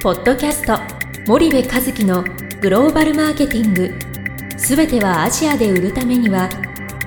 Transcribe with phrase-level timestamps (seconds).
[0.00, 0.78] ポッドキャスト
[1.26, 2.22] 森部和樹の
[2.60, 3.92] グローバルマーケティング。
[4.56, 6.48] すべてはアジアで売るためには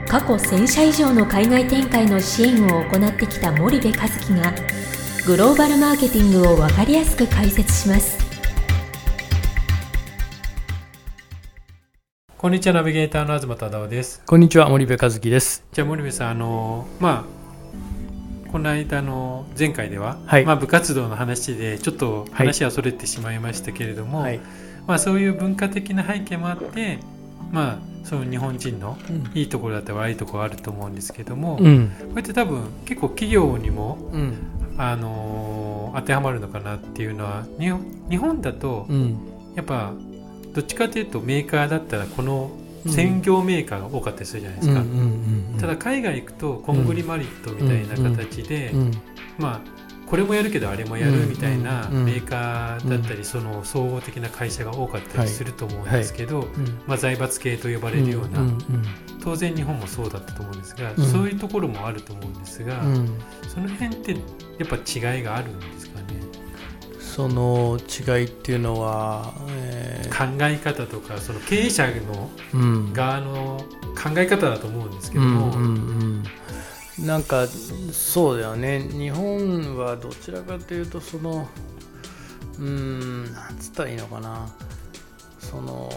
[0.10, 4.54] 過去1000社以上の海外展開の支援を行ってきた森部和樹が
[5.26, 8.20] グローバルマーケティングを分かりやすく解説します。
[12.38, 14.22] こんにちはナビゲーターの東忠夫です。
[14.26, 15.64] こんにちは森部和樹です。
[15.72, 17.41] じゃあ森部さんあのまあ
[18.52, 24.40] この間の前回では、はいまあ、部活動の話でちょっと話はそれてしまいましたけれども、はい。
[24.88, 27.00] まあ、そういう文化的な背景もあって
[27.52, 28.98] まあその日本人の
[29.34, 31.92] いいところだったり悪いところあると思うんですけども、こうん。
[32.12, 34.34] うやって多分結構企業にも、うん。
[34.78, 39.18] あの当てはまるのかなっていうのは日本だとうん。
[39.56, 39.94] やっぱ
[40.54, 42.52] どっちかというとメーカーだったらこの
[42.88, 44.80] 専業メーカーが多かったりするじゃないですか。
[44.82, 45.58] うん。
[45.60, 48.92] ただ海外行くとコングリマリットみたいな形で、うん。
[49.38, 56.50] まあこれもやるけどあれもやるみたいなメーカーだったりその総合的な会社が多かったりすると思うんですけど、
[56.86, 58.46] まあ、財閥系と呼ばれるような、
[59.24, 61.06] 当然日本もそうだったと思うんですが、うん。
[61.06, 63.08] そういうところもあると思うんですが、うん。
[63.48, 64.18] その辺ってや
[64.66, 66.06] っぱ違いがあるんですかね？
[67.14, 72.94] その違いっていうのは、えー考え方とかその経営者のうん。
[72.94, 73.58] 側の
[74.02, 75.68] 考え方だと思うんですけども、うんうんう
[76.20, 76.24] ん
[77.06, 77.48] なんか
[77.92, 78.80] そうだよね。
[78.80, 81.50] 日本はどちらかというとその
[82.60, 84.48] うーんなんつったらいいのかな。
[85.40, 85.90] その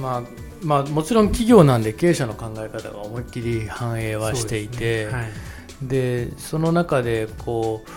[0.00, 0.22] まあ
[0.62, 4.74] まあもちろん企業なんで経営者の考え方が思いっきり反映はしていて。
[4.74, 5.22] そうですね。
[5.22, 5.30] はい。
[5.82, 7.90] でその中でこう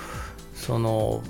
[0.58, 1.24] その、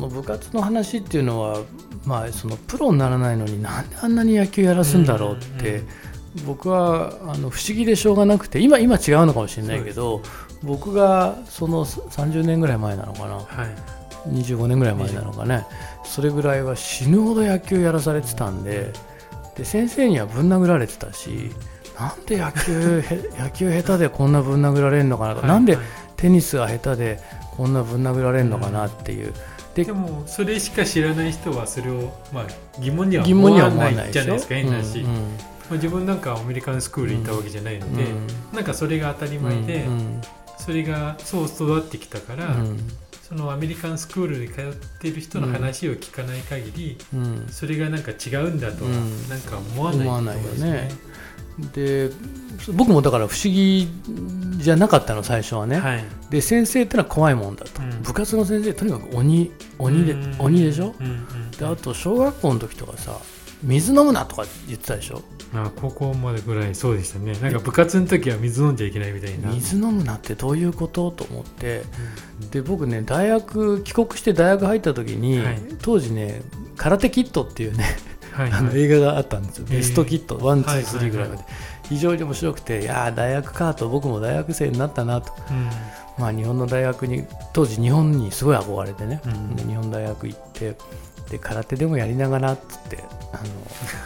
[0.00, 1.60] の部活の話っていうのは、
[2.04, 5.88] まあ、そのプロにならないのになんであんなに野球やらすんだろうって、うん
[6.46, 10.22] 僕はあの不思議でしょうがなくて今今違うのかもしれないけど、
[10.62, 13.34] 僕がその30年ぐらい前なのかな。
[13.34, 14.28] はい。
[14.28, 15.66] 25年ぐらい前なのかね。
[16.04, 18.92] それぐらいは死ぬほど野球やらされてたんで
[19.56, 21.50] で先生にはぶん殴られてたし
[21.98, 25.40] なんで野球へ 野球下手でこんなぶん殴られるのかなと。
[25.40, 25.84] か、なんではい
[26.16, 27.20] テニスが下手で
[27.56, 29.32] こんなぶん殴られるのかなっていう、
[29.74, 32.46] ででもそれしか知らない人はそれを、まあ、
[32.80, 35.06] 疑問には疑問には思わないじゃないですか変なし、うん。
[35.06, 35.12] ま
[35.70, 40.20] あ、自分なんかアメリカンスクールにいたわけじゃないので、うんなんかそれが当たり前で、うん
[40.58, 42.78] それがそう育ってきたから、うん。
[43.22, 47.46] そのアメリカンスクールに通っている人の話を聞かない限り、うん。
[47.48, 49.28] それがなんか違うんだとは、うん。
[49.28, 50.90] なんか思わない思わないよね
[51.72, 52.10] で
[52.72, 53.88] 僕もだから不思議
[54.56, 56.04] じゃなかったの最初はね、はい。
[56.30, 58.02] で先生ってのは怖いもんだと、うん。
[58.02, 60.36] 部活の先生とにかく鬼鬼でうん。
[60.38, 60.94] 鬼でしょ？
[60.98, 61.50] うんうん。
[61.50, 63.18] であと小学校の時とかさ
[63.62, 65.22] 水飲むなとか言ってたでしょ？
[65.52, 67.32] まあ、高校までぐらいそうでしたね。
[67.40, 69.50] なんか部活の時は水飲んじゃいけないみたいな。
[69.50, 71.10] 水飲むなってどういうこと？
[71.10, 71.82] と思って。
[72.52, 75.58] で僕ね大学帰国して大学入った時に、はい。
[75.82, 76.42] 当時ね
[76.76, 77.84] 「空手キット」っていうね
[78.42, 81.44] はいあの映画があったんですよ、えーベストキットワンツはいースリーぐらいまで、
[81.88, 85.68] 非常に面白くていやー大学かと僕も大学生になったなと、うん。
[86.18, 87.24] まあ、日本の大学に
[87.54, 89.56] 当時日本にすごい憧れてね、うん。
[89.56, 90.76] で日本大学行って
[91.30, 93.40] で空手でもやりながらっつってあ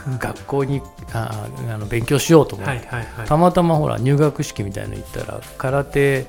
[0.09, 0.81] の 学校に
[1.13, 3.29] ああの勉強しようと思って、はいはいはい。
[3.29, 6.27] たまたまほら入学式みたいなの行ったら空手、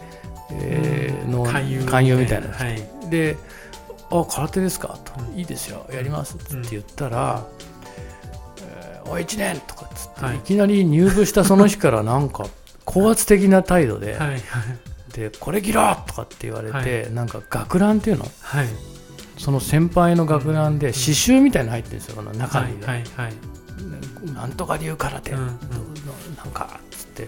[0.51, 2.47] えーの勧誘みたいな。
[2.49, 3.09] はい。
[3.09, 3.37] で
[4.11, 5.13] 「あ空手ですか?」と。
[5.19, 5.85] うんいいですよ。
[5.93, 7.74] やります」って言ったら「えー
[9.07, 10.37] おい1年!」とかっつって、はい。
[10.37, 12.47] い、きなり入部したその日からなんか
[12.83, 14.41] 高圧的な態度で はいはい
[15.13, 18.25] 「でこれ着ろ!」とかって言われて、はなんか学ランっていうの？
[18.41, 18.67] はい。
[19.37, 23.33] その先輩の学ランで刺繍みたいなの入ってるんですよこの中はいにね、はいはい。
[24.33, 25.47] なんとか流空手、うんうん。
[26.37, 27.27] なんかっつって。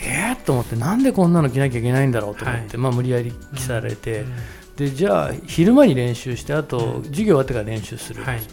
[0.00, 4.32] えー、と思ってなんでこんなの着なきゃいけないんだろうと思って、はまあ無理やり着されて、うん
[4.78, 7.04] でじゃあ昼間に練習してあとうん。
[7.06, 8.44] 授業終わってから練習する、はいはい。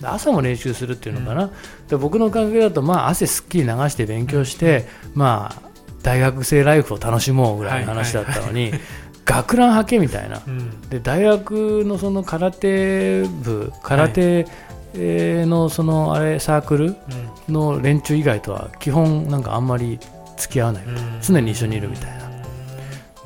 [0.00, 1.50] で朝も練習するっていうのかな、
[1.88, 5.68] で僕の感覚だとまあ汗すっきり流して勉強して、まあ
[6.02, 8.72] 大学生ライフを楽しもうぐらいの話だったのに、
[9.26, 10.40] 学ラン履けみたいな。
[10.46, 10.80] うん。
[10.88, 14.46] で大学のその空手部空手
[14.94, 16.96] えーのそのあれサークル
[17.48, 17.52] うん。
[17.52, 19.98] の連中以外とは基本なんかあんまり
[20.38, 20.94] 付き合わない、うん。
[21.20, 22.35] 常に一緒にいるみたいな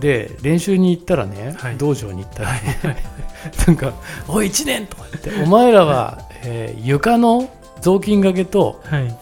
[0.00, 1.76] で練習に行ったらね、はい。
[1.76, 2.78] 道場に行ったらね
[3.66, 3.92] なんか
[4.28, 7.48] 「おい1年!」とか言って「お前らは、えー床の
[7.80, 9.14] 雑巾掛けとはい。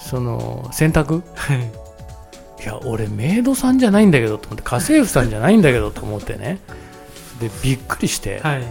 [0.00, 1.22] その洗濯？
[1.34, 1.58] はい。
[2.62, 6.58] いや俺メイドさんじゃないんだけどと思って家政婦さんじゃないんだけどと思ってね。
[7.40, 8.62] でびっくりして、はい。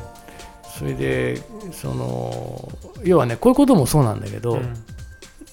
[0.77, 2.69] それでその
[3.03, 4.73] 要はねこういうこともそうなんだけど、うん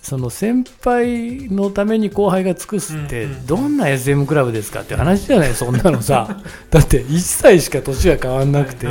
[0.07, 6.41] その先輩のために後輩が尽くすってどんな SM クラブですかって話じゃないそんなのさ。
[6.71, 8.87] だって1歳しか年が変わんなくて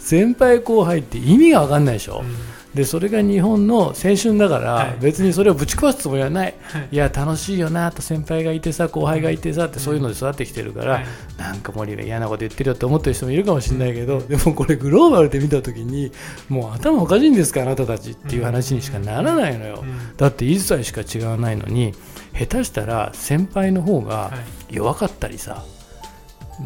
[0.00, 11.06] 先輩後輩って意味が分かんないでしょ、うんでそれが日本の青春だから、別にそれをぶち壊すつもりはない、はい、いや楽しいよなと先輩がいてさ後輩がいてさってそういうので育ってきてるから、はい、
[11.36, 16.12] なんか森が嫌なこと言ってるよって思ってる人もいるかもしれないけど、でもこれグローバルで見た時に
[16.48, 19.82] もう頭おかしいんですかあなたたちっていう話にしかならないのよ、
[20.16, 21.92] だって1歳しか違わないのに
[22.38, 24.32] 下手したら先輩の方が
[24.70, 25.64] 弱かったりさ、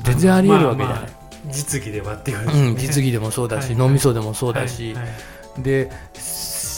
[0.03, 0.97] 全然ありえるわけじゃない。
[0.97, 5.05] まあまあ実技ではっていう、ね、うん、実技でもそうだし、脳みそでもそうだし、はい。
[5.05, 5.13] はい
[5.59, 5.91] で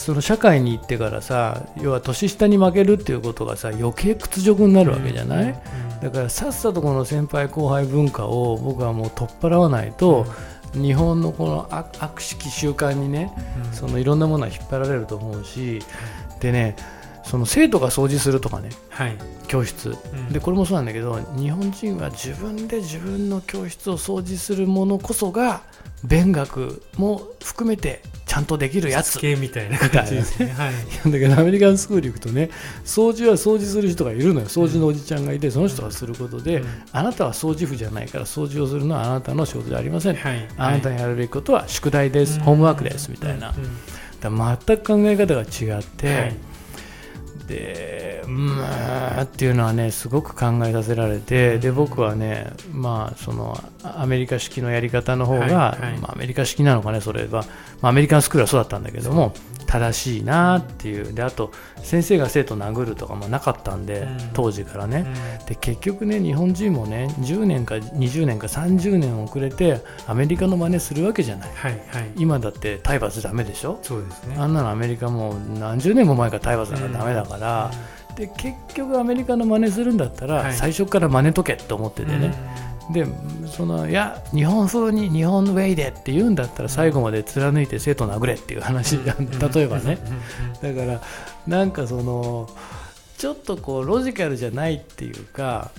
[0.06, 10.26] その社会に行ってからさ要は年下に負けるっていうことがさ余計屈辱になるわけじゃない、うん、だからさっさとこの先輩後輩文化を僕はもう取っ払わないと、
[10.74, 13.32] うん、日本のこの悪しき習慣にね、
[13.64, 15.80] うん、そのいろんなものは引っ張られると思うし、
[16.38, 16.76] でね
[17.24, 19.16] その生徒が掃除するとかね、はい、
[19.48, 25.62] 教室、うん、でこれもそうなんだけど日本人は自分で自分の教室を掃除するものこそが
[26.04, 29.18] 勉学も含めてちゃんとできるやつ。
[29.36, 30.72] みたいな感じですね、はい、
[31.10, 32.50] だけどアメリカンスクール行くとね
[32.84, 34.46] 掃除は掃除する人がいるのよ。
[34.46, 43.10] 掃除のおじちゃんがいてその人がすることで、うん、あなたは掃除婦じゃないから掃除をするのはあなたの仕事じゃありません、はい、あなたがやるべきことは宿題です、ホームワークです。
[43.10, 43.54] みたいな、
[44.20, 46.34] だ全く考え方が違って、
[47.46, 48.58] でうん
[49.22, 57.44] っていうのはねすごく考えさせられてで僕はねまあそのアメリカ式のやり方の方が、はいはい、まあ、アメリカ式なのかねそれは、
[57.80, 59.32] まあ、アメリカンスクールはそうだったんだけども
[59.66, 61.12] 正しいなっていう。
[61.12, 61.50] であと
[61.82, 65.06] 先生が生徒殴るとかもなかったんで、うん、当時からね、
[65.40, 73.78] うん、で結局ね日本人もね10年か20年か30年遅れてアメリカの真似するわけじゃない、はいはい、今だって体罰ダメでしょ？
[73.82, 77.35] そうです、ね、あんなのアメリカも何十年も前から体罰なんかダメだから、うん、
[78.16, 82.34] で結局アメリカの真似するんだったら、はい、最初から真似とけと思っててね、
[82.92, 83.06] で
[83.46, 89.28] そのいや日本風に日本ウェイでって言うんだったら最後まで貫いて生徒殴れっていう話じゃん。
[89.30, 89.98] 例えばね。
[90.62, 91.00] だから
[91.46, 92.48] なんかその
[93.18, 95.70] ちょっとこうロジカルじゃないっていうか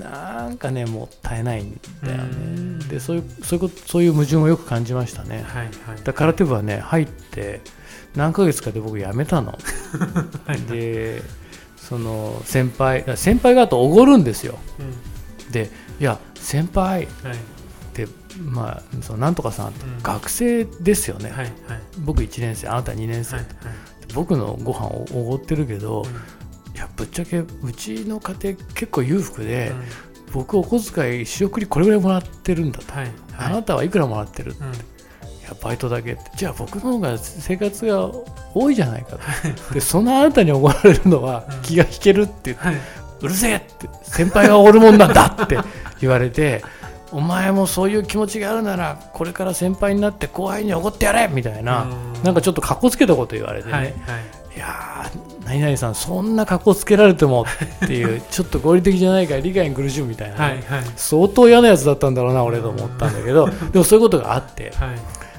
[0.00, 2.84] なんかねもったいないんだよね。
[2.88, 7.60] でそういうそういうことそういう矛盾をよく感じましたね、はいはい、だ空手部はね入って
[8.16, 9.58] 何ヶ月かで僕辞めたの。
[10.68, 11.22] で
[11.86, 15.70] その先輩先輩がとおごるんですよ、うん、で
[16.00, 17.06] いや先輩、はい、
[17.94, 18.08] で
[18.40, 21.52] まあそのなんとかさん、うん、学生ですよね、はいはい、
[22.00, 23.54] 僕1年生あなた2年生、はいはい、
[24.14, 29.72] 僕のご飯をおごってるけど、うん、いやぶっちゃけうちの家庭結構裕福で、
[30.26, 33.12] うん、僕お小遣い仕送りこれぐらいもらってるんだと、はいはい、
[33.46, 34.64] あなたはいくらもらってるって、い
[35.46, 36.22] やバイトだけって。
[36.36, 38.10] じゃあ僕の方が生活が
[38.54, 39.18] 多いじゃないかと。
[39.74, 42.80] でそのあなたにおごられるのは気が引けるって言って、
[43.20, 45.58] うるせえって先輩がおるもんなんだって
[46.00, 46.62] 言われて
[47.12, 51.86] お前もそういう気持ちがあるならこれから先輩になって後輩に怒ってやれみたいな
[52.24, 53.92] なんかちょっとかっこつけたこと言われてね、はいはい、
[54.56, 55.10] いや
[55.44, 57.46] 何々さんそんなかっこつけられても
[57.84, 60.62] っていう ちょっと合理的じゃないから理解に苦しむみたいな、はいはい、
[60.96, 64.98] 相当嫌なやつだったんだろうな俺と思ったんだけどでもそういうことがあって、はい、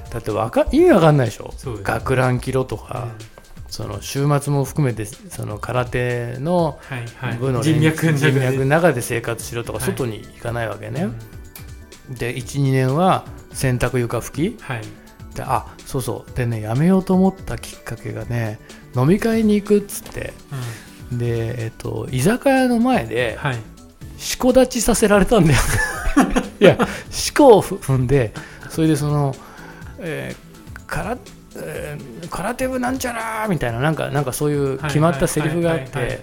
[0.10, 1.54] だってわか意味わかんないでしょ？
[1.84, 3.08] 学ランキロとか。
[3.20, 3.38] うん。
[3.70, 6.80] その週末も含めてその空手の
[7.38, 9.02] 部の人脈の中で。
[9.02, 11.10] 生活しろとか外に行かないわけね、
[12.10, 14.82] で12年は洗濯床拭き、はい、
[15.36, 16.32] であそうそう。
[16.32, 18.60] でねやめようと思ったきっかけがね
[18.96, 20.34] 飲み会に行くっつって、
[21.12, 23.58] うん、でえっと居酒屋の前で、はい、
[24.18, 25.60] しこ立ちさせられたんだよ
[26.60, 26.78] いや
[27.12, 28.34] しこを踏んで
[28.70, 29.36] それでその、
[30.00, 31.18] えー、空
[31.60, 36.20] えー、空手部なんちゃらみたいななんかなんかそういう決まったセリフがあって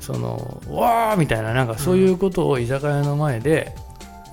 [0.00, 3.74] そのわーみたいななんかそういうことを居酒屋の前で、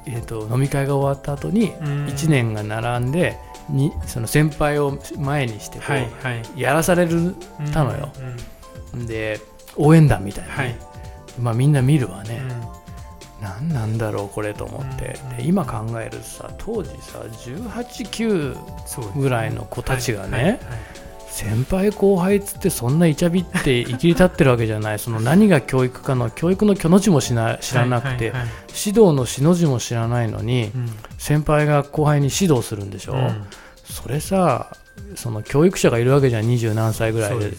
[0.06, 3.38] うん、えーと、飲み会が終わった後に1年が並んで
[3.70, 7.36] にその先輩を前にしてこう、はいはい、やらされる
[7.74, 8.12] たのよ、
[8.94, 9.40] うんうん、で
[9.78, 10.76] 応援団みたいな、はい、
[11.40, 12.42] まあ、みんな見るわね、
[13.42, 20.60] 何なんだろうこれと思って、で今考えるとさ当時さ189ぐらいの子たちがね、
[21.28, 24.98] 先輩後輩っつってそんなイチャビって生きり立ってるわけじゃない。
[25.00, 28.34] その何が教育かの教育の巨の字もしな知らなくて、
[28.68, 33.48] 指導のしの字も知らないのに、うん、先輩が後輩に指導するんでしょ、うん、
[33.84, 34.68] それさ
[35.16, 37.54] その教育者がいるわけじゃん二十何歳ぐらいで、ね、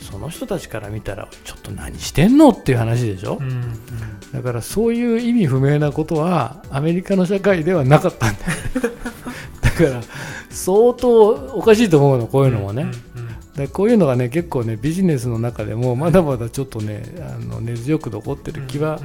[0.00, 8.40] その人たちから見たらちょっと何してんのっていう話でしょ、うんうん、だからそういう意味不明なことはアメリカの社会ではなかったんだ
[9.62, 10.02] だから
[10.50, 18.98] 相当おかしいと思うのこういうのもね、うんうんうん、でこういうのがね結構ねビジネスの中でもまだまだちょっとねあの根強く残ってる気は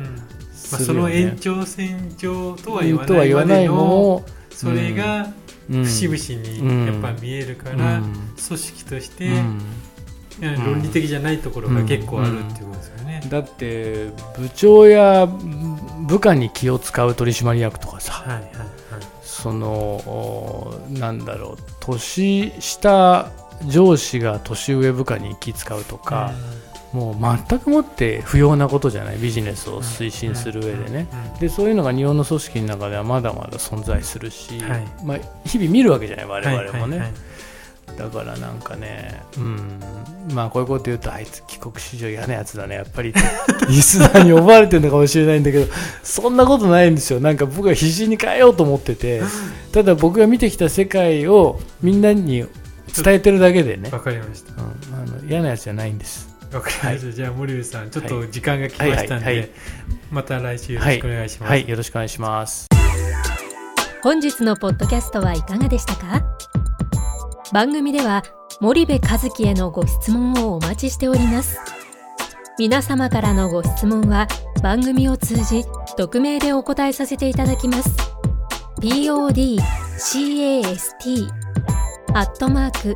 [0.53, 1.27] するよ、ね、うん。
[1.27, 5.33] うん、まあ、その延長線上とは言わないとは言わないのもそれが
[5.69, 9.29] 節々にやっぱ見えるから、組織として、
[10.41, 15.27] 論理的じゃないところが結構あるっていうことですよね、だって部長や
[16.07, 18.49] 部下に気を使う取締役とかさ、はいはいはい、
[19.21, 23.31] そのなんだろう年下
[23.67, 26.33] 上司が年上部下に気使うとか、
[26.93, 27.15] もう
[27.49, 29.17] 全くもって不要なことじゃない。
[29.17, 31.07] ビジネスを推進する上でね。
[31.39, 37.11] でそういうのが日本の組織の中ではまだまだ存在するし、はい、まあ、日々見るわけじゃない我々もね、
[37.97, 39.79] だからなんかね、うん、
[40.33, 42.75] まあこういうこと言うとあいつ帰国子女嫌なやつだね。
[42.75, 43.13] やっぱり
[43.67, 45.71] リスナーに呼ばれてるのかもしれないんだけど
[46.03, 47.19] そんなことないんですよ。
[47.19, 49.21] なんか僕は必死に変えようと思ってて
[49.73, 52.45] ただ僕が見てきた世界をみんなに
[52.95, 53.89] 伝えてるだけでね。
[53.91, 59.49] わかりました、うん、あの嫌なやつじゃないんですはい、じゃあ森部さんちょっと時間が来ましたんで、はいはい、
[60.11, 62.67] また来週よろしくお願いします、はい、よろしくお願いします。
[64.01, 66.21] 本日のポッドキャストはいかがでしたか？
[67.53, 68.23] 番組では
[68.59, 71.57] 森部和樹へのご質問をお待ちしております。
[72.59, 74.27] 皆様からのご質問は
[74.61, 75.63] 番組を通じ
[75.97, 77.89] 匿名でお答えさせていただきます。
[78.79, 81.29] podcast
[82.13, 82.95] アットマーク